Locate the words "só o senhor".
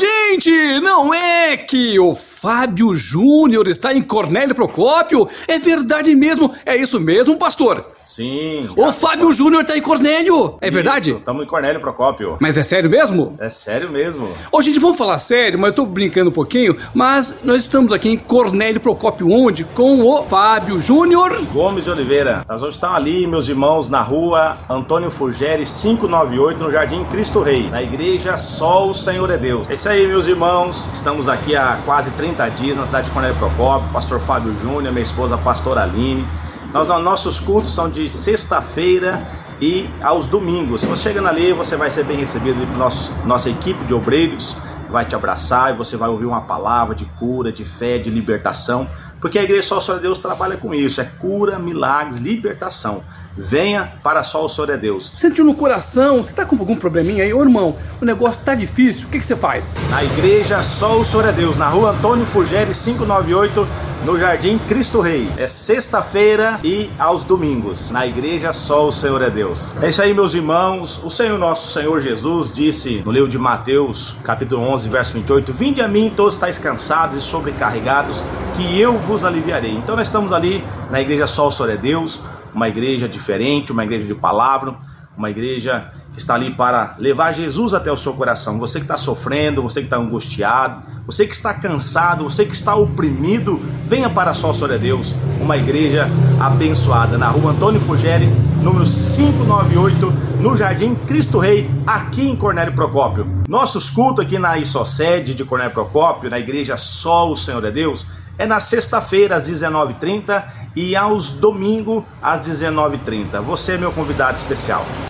28.38-29.30, 54.24-54.70, 60.62-61.24, 68.52-69.22, 81.26-81.70, 106.76-107.64